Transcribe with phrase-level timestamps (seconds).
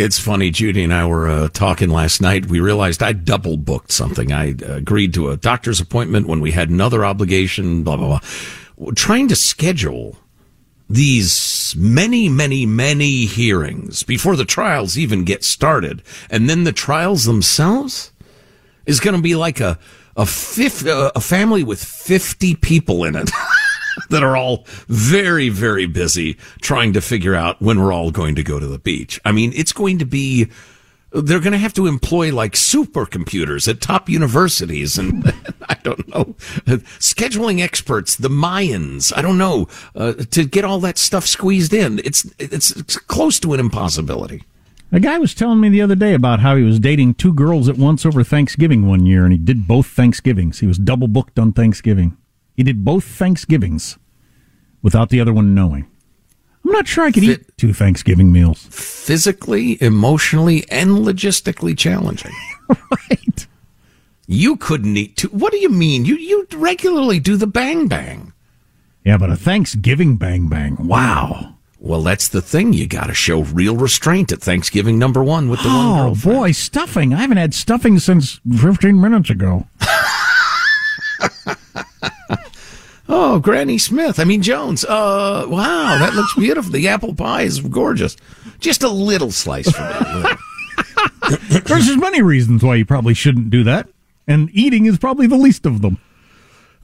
[0.00, 0.50] It's funny.
[0.50, 2.46] Judy and I were uh, talking last night.
[2.46, 4.32] We realized I double booked something.
[4.32, 8.20] I agreed to a doctor's appointment when we had another obligation, blah, blah,
[8.78, 8.92] blah.
[8.94, 10.16] Trying to schedule
[10.88, 16.02] these many, many, many hearings before the trials even get started.
[16.30, 18.10] And then the trials themselves
[18.86, 19.78] is going to be like a,
[20.16, 23.30] a, fifth, uh, a family with 50 people in it.
[24.10, 28.42] that are all very, very busy trying to figure out when we're all going to
[28.42, 29.20] go to the beach.
[29.24, 30.50] I mean, it's going to be,
[31.12, 35.32] they're going to have to employ like supercomputers at top universities and
[35.68, 36.34] I don't know,
[36.98, 42.00] scheduling experts, the Mayans, I don't know, uh, to get all that stuff squeezed in.
[42.00, 44.44] It's, it's, it's close to an impossibility.
[44.92, 47.68] A guy was telling me the other day about how he was dating two girls
[47.68, 50.58] at once over Thanksgiving one year, and he did both Thanksgivings.
[50.58, 52.16] He was double booked on Thanksgiving.
[52.60, 53.96] He did both Thanksgivings
[54.82, 55.86] without the other one knowing.
[56.62, 58.66] I'm not sure I could eat two Thanksgiving meals.
[58.70, 62.34] Physically, emotionally, and logistically challenging.
[62.68, 63.46] right.
[64.26, 65.28] You couldn't eat two.
[65.28, 66.04] What do you mean?
[66.04, 68.34] You you regularly do the bang bang.
[69.06, 70.76] Yeah, but a Thanksgiving bang bang.
[70.86, 71.54] Wow.
[71.78, 72.74] Well, that's the thing.
[72.74, 76.10] You got to show real restraint at Thanksgiving number one with the oh, one girl.
[76.10, 77.14] Oh boy, stuffing!
[77.14, 79.66] I haven't had stuffing since 15 minutes ago.
[83.12, 84.20] Oh, Granny Smith.
[84.20, 84.84] I mean Jones.
[84.84, 86.70] Uh, wow, that looks beautiful.
[86.70, 88.16] The apple pie is gorgeous.
[88.60, 91.38] Just a little slice for me.
[91.66, 93.88] There's as many reasons why you probably shouldn't do that,
[94.26, 95.98] and eating is probably the least of them.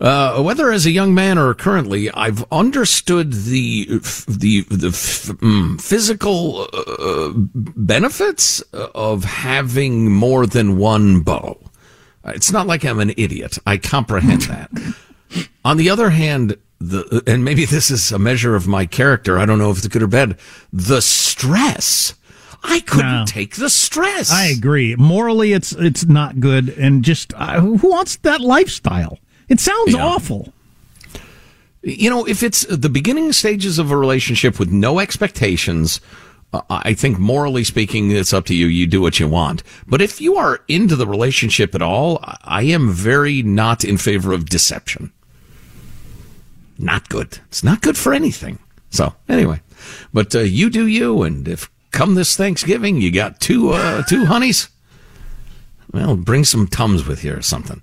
[0.00, 3.86] Uh, whether as a young man or currently, I've understood the
[4.28, 11.58] the the mm, physical uh, benefits of having more than one beau.
[12.24, 13.58] It's not like I'm an idiot.
[13.64, 14.70] I comprehend that.
[15.66, 19.36] On the other hand, the and maybe this is a measure of my character.
[19.36, 20.38] I don't know if it's good or bad.
[20.72, 22.14] The stress.
[22.62, 24.30] I couldn't no, take the stress.
[24.30, 24.94] I agree.
[24.94, 29.18] Morally, it's it's not good, and just uh, who wants that lifestyle?
[29.48, 30.06] It sounds yeah.
[30.06, 30.52] awful.
[31.82, 36.00] You know, if it's the beginning stages of a relationship with no expectations,
[36.52, 38.66] uh, I think morally speaking, it's up to you.
[38.66, 39.64] You do what you want.
[39.88, 44.32] But if you are into the relationship at all, I am very not in favor
[44.32, 45.12] of deception
[46.78, 47.38] not good.
[47.48, 48.58] It's not good for anything.
[48.90, 49.60] So anyway,
[50.12, 54.26] but uh, you do you, and if come this Thanksgiving you got two uh, two
[54.26, 54.68] honeys,
[55.92, 57.82] well, bring some tums with you or something.